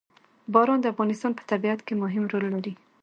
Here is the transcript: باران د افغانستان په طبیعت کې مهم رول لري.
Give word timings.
باران 0.53 0.79
د 0.81 0.85
افغانستان 0.93 1.31
په 1.35 1.43
طبیعت 1.51 1.79
کې 1.83 1.93
مهم 2.03 2.23
رول 2.31 2.45
لري. 2.55 2.73